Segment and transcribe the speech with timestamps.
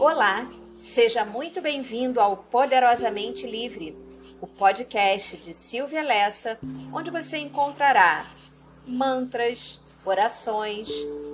[0.00, 3.98] Olá, seja muito bem-vindo ao Poderosamente Livre,
[4.40, 6.56] o podcast de Silvia Lessa,
[6.92, 8.24] onde você encontrará
[8.86, 10.88] mantras, orações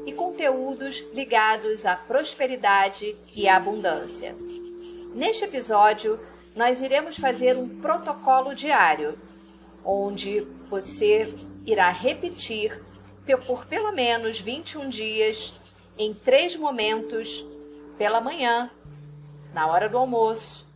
[0.06, 4.34] e conteúdos ligados à prosperidade e à abundância.
[5.14, 6.18] Neste episódio,
[6.56, 9.18] nós iremos fazer um protocolo diário,
[9.84, 10.40] onde
[10.70, 11.30] você
[11.66, 12.82] irá repetir
[13.46, 15.52] por pelo menos 21 dias,
[15.99, 17.44] em três momentos,
[17.96, 18.71] pela manhã,
[19.53, 20.66] na hora do almoço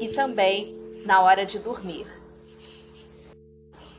[0.00, 2.06] e também na hora de dormir.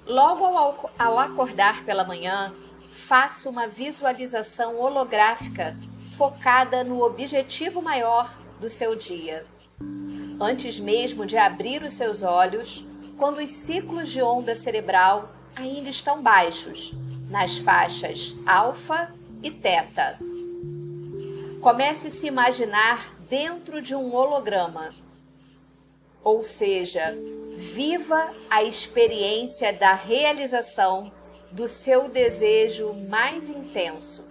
[0.05, 2.53] Logo ao, ao acordar pela manhã,
[2.89, 5.77] faça uma visualização holográfica
[6.17, 9.45] focada no objetivo maior do seu dia.
[10.39, 12.85] Antes mesmo de abrir os seus olhos,
[13.17, 16.94] quando os ciclos de onda cerebral ainda estão baixos,
[17.30, 19.13] nas faixas alfa
[19.44, 20.19] e teta.
[21.61, 24.89] Comece a se imaginar dentro de um holograma.
[26.23, 27.16] Ou seja,
[27.55, 31.11] viva a experiência da realização
[31.52, 34.25] do seu desejo mais intenso.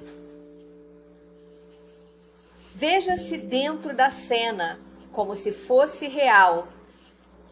[2.75, 4.81] Veja-se dentro da cena
[5.13, 6.67] como se fosse real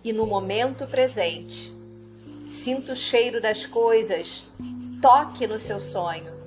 [0.03, 1.73] e no momento presente.
[2.49, 4.45] Sinta o cheiro das coisas,
[5.01, 6.38] toque no seu sonho.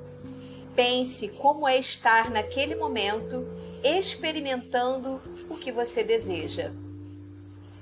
[0.76, 3.46] Pense como é estar naquele momento
[3.84, 6.72] experimentando o que você deseja.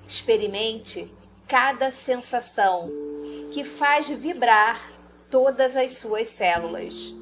[0.07, 1.11] Experimente
[1.47, 2.89] cada sensação
[3.51, 4.81] que faz vibrar
[5.29, 7.13] todas as suas células,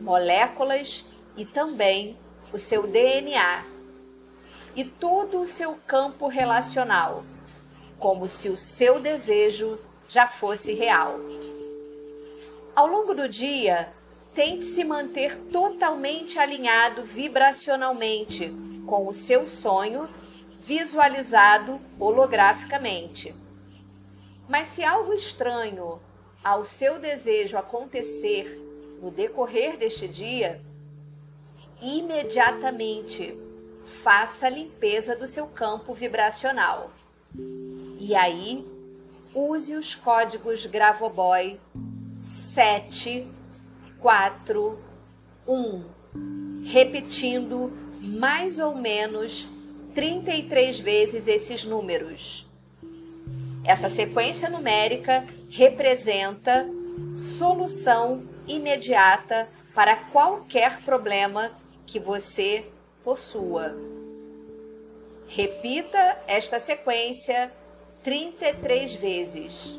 [0.00, 1.04] moléculas
[1.36, 2.16] e também
[2.52, 3.64] o seu DNA
[4.74, 7.24] e todo o seu campo relacional,
[7.98, 11.18] como se o seu desejo já fosse real.
[12.74, 13.92] Ao longo do dia,
[14.36, 18.52] tente se manter totalmente alinhado vibracionalmente
[18.86, 20.06] com o seu sonho
[20.60, 23.34] visualizado holograficamente.
[24.46, 25.98] Mas se algo estranho
[26.44, 28.46] ao seu desejo acontecer
[29.00, 30.60] no decorrer deste dia,
[31.80, 33.34] imediatamente
[33.86, 36.90] faça a limpeza do seu campo vibracional.
[37.98, 38.66] E aí,
[39.34, 41.58] use os códigos Gravoboy
[42.18, 43.35] 7,
[44.06, 44.78] 4,
[45.48, 45.84] 1,
[46.64, 49.48] repetindo mais ou menos
[49.96, 52.46] 33 vezes esses números.
[53.64, 56.68] Essa sequência numérica representa
[57.16, 61.50] solução imediata para qualquer problema
[61.84, 62.64] que você
[63.02, 63.74] possua.
[65.26, 67.52] Repita esta sequência
[68.04, 69.76] 33 vezes.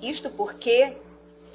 [0.00, 0.92] Isto porque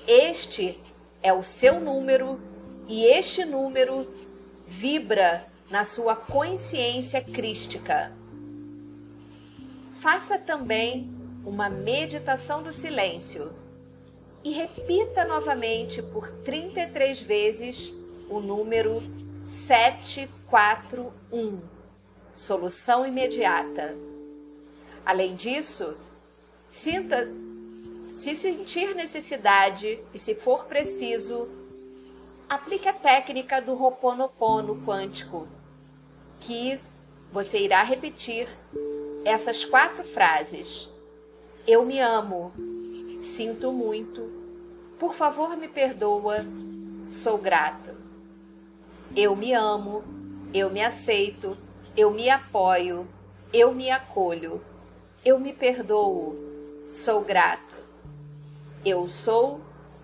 [0.06, 0.78] este
[1.26, 2.40] é o seu número
[2.88, 4.08] e este número
[4.68, 8.14] vibra na sua consciência crística.
[10.00, 11.12] Faça também
[11.44, 13.52] uma meditação do silêncio
[14.44, 17.92] e repita novamente por 33 vezes
[18.30, 19.02] o número
[19.44, 21.60] 741.
[22.36, 23.98] Solução imediata.
[25.04, 25.98] Além disso,
[26.70, 27.28] sinta
[28.20, 31.48] se sentir necessidade e se for preciso,
[32.50, 35.48] aplique a técnica do Ho'oponopono quântico,
[36.40, 36.80] que
[37.32, 38.48] você irá repetir
[39.26, 40.90] essas quatro frases
[41.68, 42.54] eu me amo.
[43.20, 44.22] Sinto muito.
[45.00, 46.46] Por favor, me perdoa.
[47.08, 47.92] Sou grato.
[49.16, 50.04] Eu me amo.
[50.54, 51.58] Eu me aceito.
[51.98, 53.08] Eu me apoio.
[53.52, 54.62] Eu me acolho.
[55.26, 56.36] Eu me perdoo.
[56.88, 57.76] Sou grato.
[58.86, 59.62] Eu sou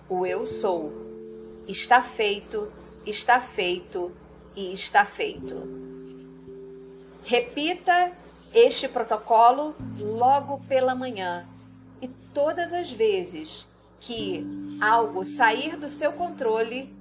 [0.09, 0.91] o eu sou.
[1.67, 2.71] Está feito,
[3.05, 4.11] está feito
[4.55, 5.53] e está feito.
[7.23, 8.11] Repita
[8.51, 11.47] este protocolo logo pela manhã
[12.01, 13.67] e todas as vezes
[13.99, 14.43] que
[14.81, 16.91] algo sair do seu controle,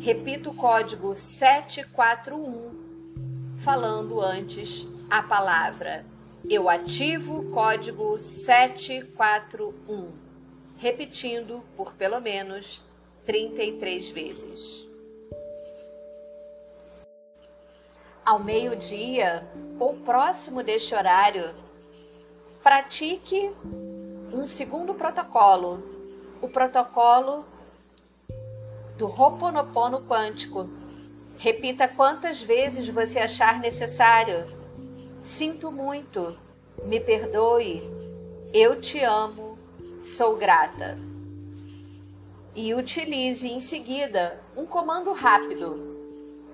[0.00, 6.04] repita o código 741 falando antes a palavra.
[6.50, 10.25] Eu ativo o código 741,
[10.78, 12.82] repetindo por pelo menos
[13.24, 14.86] 33 vezes.
[18.26, 21.44] ao meio-dia ou próximo deste horário,
[22.60, 23.52] pratique
[24.32, 25.80] um segundo protocolo,
[26.42, 27.46] o protocolo
[28.98, 30.68] do Ho'oponopono quântico.
[31.38, 34.44] Repita quantas vezes você achar necessário.
[35.22, 36.36] Sinto muito,
[36.84, 37.80] me perdoe,
[38.52, 39.45] eu te amo,
[40.06, 40.96] sou grata.
[42.54, 45.96] E utilize em seguida um comando rápido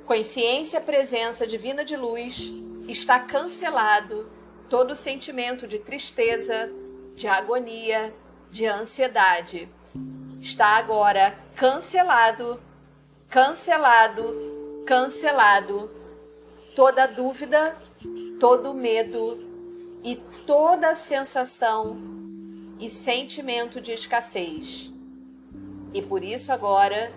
[0.06, 2.50] consciência presença divina de luz,
[2.88, 4.28] está cancelado
[4.69, 6.70] todo sentimento de tristeza,
[7.14, 8.12] de agonia,
[8.50, 9.69] de ansiedade.
[10.40, 12.60] Está agora cancelado,
[13.28, 15.90] cancelado, cancelado
[16.75, 17.76] toda dúvida,
[18.40, 19.38] todo medo
[20.02, 20.16] e
[20.46, 22.21] toda sensação
[22.82, 24.93] e sentimento de escassez.
[25.94, 27.12] E por isso agora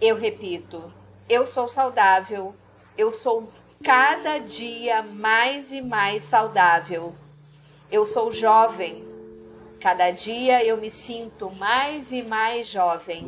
[0.00, 0.92] eu repito:
[1.28, 2.52] eu sou saudável,
[2.98, 3.48] eu sou
[3.82, 7.14] cada dia mais e mais saudável.
[7.92, 9.04] Eu sou jovem,
[9.78, 13.22] cada dia eu me sinto mais e mais jovem.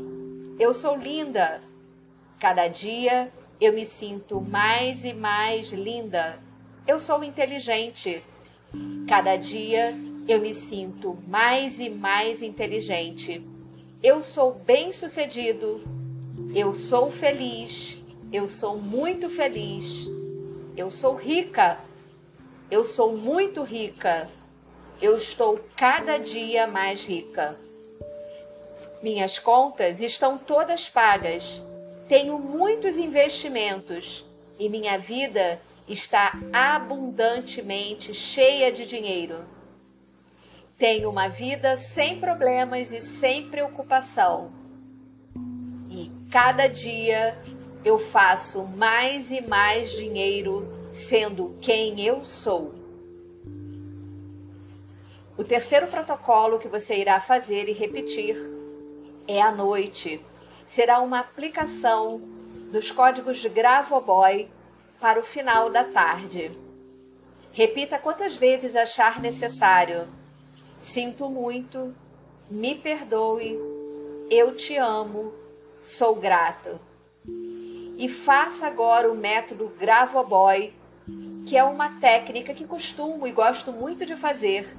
[0.59, 1.63] Eu sou linda,
[2.41, 6.43] cada dia eu me sinto mais e mais linda.
[6.85, 8.25] Eu sou inteligente,
[9.09, 9.95] cada dia
[10.29, 13.45] eu me sinto mais e mais inteligente.
[14.03, 15.81] Eu sou bem-sucedido,
[16.55, 17.99] eu sou feliz,
[18.33, 20.09] eu sou muito feliz.
[20.77, 21.81] Eu sou rica.
[22.71, 24.29] Eu sou muito rica.
[25.01, 27.59] Eu estou cada dia mais rica.
[29.03, 31.63] Minhas contas estão todas pagas.
[32.09, 34.26] Tenho muitos investimentos
[34.59, 39.45] e minha vida está abundantemente cheia de dinheiro.
[40.79, 44.53] Tenho uma vida sem problemas e sem preocupação.
[45.91, 47.37] E cada dia
[47.85, 52.75] eu faço mais e mais dinheiro sendo quem eu sou.
[55.37, 58.37] O terceiro protocolo que você irá fazer e repetir
[59.29, 60.21] é à noite.
[60.67, 62.21] Será uma aplicação
[62.71, 64.49] dos códigos de Gravoboy
[65.01, 66.51] para o final da tarde.
[67.53, 70.09] Repita quantas vezes achar necessário.
[70.79, 71.95] Sinto muito,
[72.51, 73.59] me perdoe,
[74.31, 75.33] eu te amo,
[75.83, 76.79] sou grato
[77.97, 80.73] e faça agora o método Gravoboy,
[81.47, 84.77] que é uma técnica que costumo e gosto muito de fazer,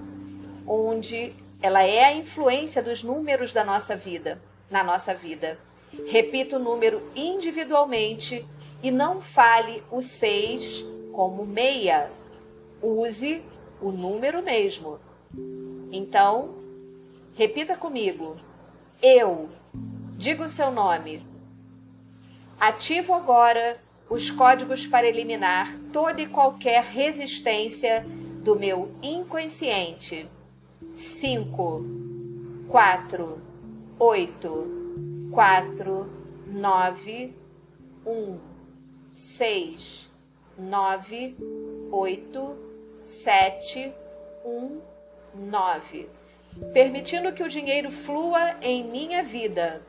[0.67, 4.39] onde ela é a influência dos números da nossa vida,
[4.69, 5.57] na nossa vida.
[6.07, 8.45] Repita o número individualmente
[8.83, 12.11] e não fale o 6 como meia.
[12.81, 13.41] Use
[13.81, 14.99] o número mesmo.
[15.91, 16.55] Então,
[17.35, 18.35] repita comigo.
[19.01, 19.49] Eu.
[20.17, 21.21] Diga o seu nome.
[22.59, 23.79] Ativo agora
[24.09, 28.05] os códigos para eliminar toda e qualquer resistência
[28.43, 30.25] do meu inconsciente.
[30.93, 31.85] 5,
[32.69, 33.41] 4,
[33.99, 34.76] 8,
[35.37, 36.09] 4,
[36.47, 37.35] 9,
[38.07, 38.39] 1,
[39.13, 40.09] 6,
[40.57, 41.37] 9,
[41.91, 42.57] 8,
[42.99, 43.93] 7,
[44.43, 44.81] 1,
[45.35, 46.09] 9.
[46.73, 49.85] Permitindo que o dinheiro flua em minha vida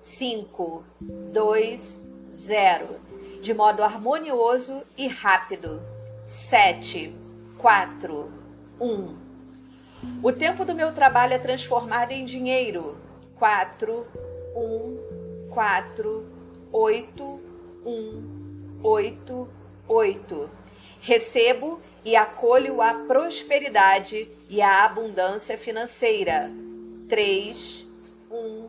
[0.00, 0.82] 5,
[1.30, 2.02] 2,
[2.32, 3.00] 0,
[3.42, 5.82] de modo harmonioso e rápido.
[6.24, 7.14] 7,
[7.58, 8.32] 4,
[8.80, 9.16] 1.
[10.22, 12.96] O tempo do meu trabalho é transformado em dinheiro.
[13.36, 14.06] 4,
[14.54, 16.26] 1, 4,
[16.72, 17.40] 8,
[17.84, 19.48] 1, 8,
[19.88, 20.50] 8.
[21.00, 26.50] Recebo e acolho a prosperidade e a abundância financeira.
[27.08, 27.86] 3,
[28.30, 28.68] 1,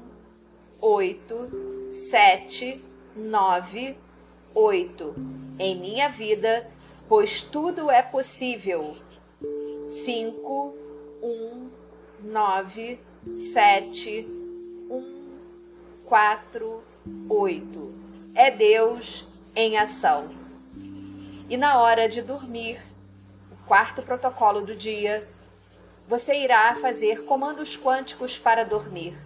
[0.85, 1.49] oito,
[1.87, 2.79] sete,
[3.15, 3.97] nove,
[4.53, 5.15] oito
[5.57, 6.69] em minha vida,
[7.07, 8.95] pois tudo é possível.
[9.87, 10.75] Cinco,
[11.23, 11.69] um,
[12.21, 12.99] nove,
[13.53, 14.27] sete,
[16.05, 16.83] 4,
[17.27, 17.93] 8.
[18.35, 20.29] É Deus em ação.
[21.49, 22.79] E na hora de dormir,
[23.51, 25.27] o quarto protocolo do dia,
[26.07, 29.17] você irá fazer comandos quânticos para dormir.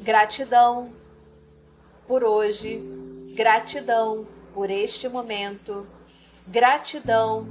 [0.00, 0.92] Gratidão
[2.08, 2.80] por hoje,
[3.34, 5.86] gratidão por este momento,
[6.46, 7.46] gratidão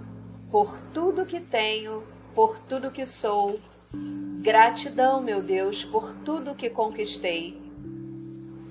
[0.52, 3.58] por tudo que tenho, por tudo que sou
[3.94, 7.62] Gratidão, meu Deus, por tudo que conquistei.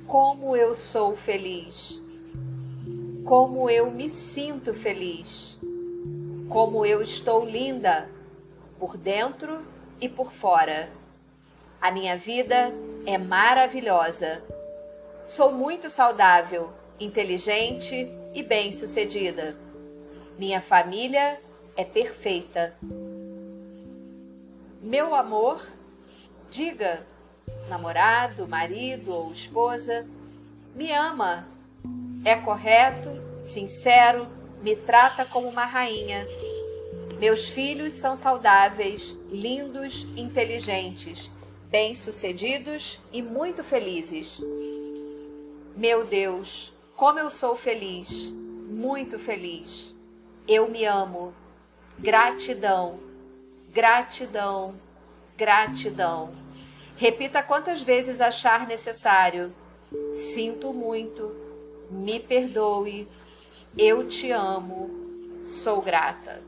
[0.07, 2.01] Como eu sou feliz.
[3.25, 5.59] Como eu me sinto feliz.
[6.49, 8.09] Como eu estou linda
[8.79, 9.63] por dentro
[10.01, 10.91] e por fora.
[11.81, 12.73] A minha vida
[13.05, 14.43] é maravilhosa.
[15.27, 16.71] Sou muito saudável,
[17.01, 19.57] inteligente e bem-sucedida.
[20.39, 21.41] Minha família
[21.77, 22.75] é perfeita.
[24.87, 25.61] Meu amor,
[26.49, 27.05] diga,
[27.69, 30.07] namorado, marido ou esposa,
[30.77, 31.45] me ama,
[32.25, 33.11] é correto,
[33.43, 34.29] sincero,
[34.63, 36.25] me trata como uma rainha.
[37.19, 41.33] Meus filhos são saudáveis, lindos, inteligentes
[41.69, 44.41] bem-sucedidos e muito felizes.
[45.77, 48.31] Meu Deus, como eu sou feliz,
[48.71, 49.97] muito feliz.
[50.47, 51.35] Eu me amo.
[51.99, 53.01] Gratidão,
[53.77, 54.75] gratidão,
[55.37, 56.33] gratidão.
[56.97, 59.55] Repita quantas vezes achar necessário.
[60.15, 61.31] Sinto muito,
[61.91, 63.07] me perdoe,
[63.77, 64.89] eu te amo,
[65.45, 66.43] sou grata.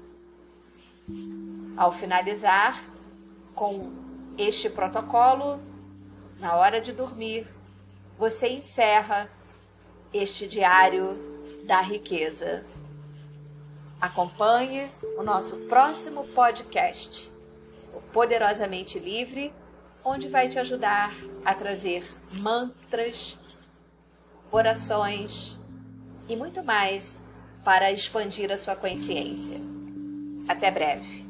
[1.76, 2.82] Ao finalizar
[3.54, 3.92] com
[4.38, 5.60] este protocolo,
[6.40, 7.46] na hora de dormir,
[8.18, 9.30] você encerra
[10.14, 11.14] este diário
[11.66, 12.64] da riqueza.
[14.00, 14.88] Acompanhe
[15.18, 17.32] o nosso próximo podcast,
[17.92, 19.52] o Poderosamente Livre,
[20.04, 21.12] onde vai te ajudar
[21.44, 22.06] a trazer
[22.40, 23.36] mantras,
[24.52, 25.58] orações
[26.28, 27.20] e muito mais
[27.64, 29.58] para expandir a sua consciência.
[30.48, 31.27] Até breve.